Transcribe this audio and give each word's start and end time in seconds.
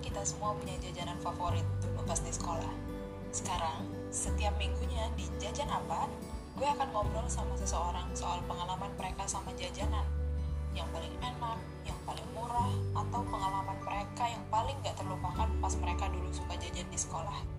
kita 0.00 0.22
semua 0.22 0.54
punya 0.56 0.74
jajanan 0.82 1.18
favorit 1.20 1.66
pas 2.08 2.18
di 2.24 2.32
sekolah. 2.32 2.72
Sekarang, 3.28 3.84
setiap 4.08 4.56
minggunya 4.56 5.12
di 5.12 5.28
Jajan 5.36 5.68
Apa, 5.68 6.08
gue 6.56 6.64
akan 6.64 6.88
ngobrol 6.96 7.28
sama 7.28 7.52
seseorang 7.60 8.08
soal 8.16 8.40
pengalaman 8.48 8.88
mereka 8.96 9.28
sama 9.28 9.52
jajanan. 9.60 10.08
Yang 10.72 10.88
paling 10.96 11.14
enak, 11.20 11.58
yang 11.84 11.98
paling 12.08 12.24
murah, 12.32 12.72
atau 12.96 13.20
pengalaman 13.28 13.76
mereka 13.84 14.24
yang 14.24 14.40
paling 14.48 14.76
gak 14.80 14.96
terlupakan 14.96 15.48
pas 15.60 15.74
mereka 15.76 16.08
dulu 16.08 16.32
suka 16.32 16.56
jajan 16.56 16.88
di 16.88 16.96
sekolah. 16.96 17.57